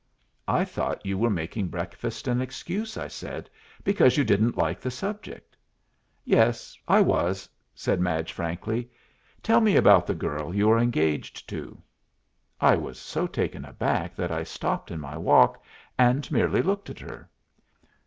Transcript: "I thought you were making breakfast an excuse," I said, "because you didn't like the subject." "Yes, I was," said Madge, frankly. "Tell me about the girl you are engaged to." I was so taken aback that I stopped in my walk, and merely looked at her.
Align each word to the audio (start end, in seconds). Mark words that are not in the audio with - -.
"I 0.47 0.65
thought 0.65 1.05
you 1.05 1.15
were 1.19 1.29
making 1.29 1.67
breakfast 1.67 2.27
an 2.27 2.41
excuse," 2.41 2.97
I 2.97 3.07
said, 3.07 3.51
"because 3.83 4.17
you 4.17 4.23
didn't 4.23 4.57
like 4.57 4.81
the 4.81 4.89
subject." 4.89 5.55
"Yes, 6.25 6.75
I 6.87 7.01
was," 7.01 7.47
said 7.75 8.01
Madge, 8.01 8.33
frankly. 8.33 8.89
"Tell 9.43 9.61
me 9.61 9.75
about 9.75 10.07
the 10.07 10.15
girl 10.15 10.55
you 10.55 10.71
are 10.71 10.79
engaged 10.79 11.47
to." 11.49 11.79
I 12.59 12.75
was 12.77 12.97
so 12.99 13.27
taken 13.27 13.63
aback 13.63 14.15
that 14.15 14.31
I 14.31 14.41
stopped 14.41 14.89
in 14.89 14.99
my 14.99 15.17
walk, 15.19 15.63
and 15.99 16.31
merely 16.31 16.63
looked 16.63 16.89
at 16.89 16.97
her. 17.01 17.29